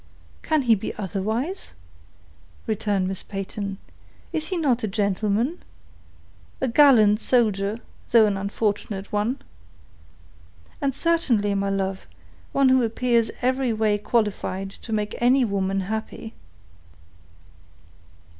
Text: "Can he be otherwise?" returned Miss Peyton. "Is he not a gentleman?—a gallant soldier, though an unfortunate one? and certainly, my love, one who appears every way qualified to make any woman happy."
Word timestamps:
"Can 0.41 0.63
he 0.63 0.73
be 0.73 0.95
otherwise?" 0.95 1.73
returned 2.65 3.07
Miss 3.07 3.21
Peyton. 3.21 3.77
"Is 4.33 4.47
he 4.47 4.57
not 4.57 4.83
a 4.83 4.87
gentleman?—a 4.87 6.67
gallant 6.69 7.19
soldier, 7.19 7.77
though 8.09 8.25
an 8.25 8.35
unfortunate 8.35 9.11
one? 9.13 9.43
and 10.81 10.95
certainly, 10.95 11.53
my 11.53 11.69
love, 11.69 12.07
one 12.51 12.69
who 12.69 12.81
appears 12.81 13.29
every 13.43 13.73
way 13.73 13.99
qualified 13.99 14.71
to 14.71 14.91
make 14.91 15.13
any 15.19 15.45
woman 15.45 15.81
happy." 15.81 16.33